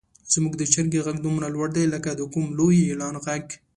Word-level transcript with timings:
زموږ 0.33 0.53
د 0.57 0.63
چرګې 0.73 0.99
غږ 1.05 1.17
دومره 1.23 1.47
لوړ 1.55 1.67
دی 1.77 1.85
لکه 1.93 2.09
د 2.15 2.21
کوم 2.33 2.45
لوی 2.59 2.79
اعلان 2.87 3.15
غږ. 3.25 3.45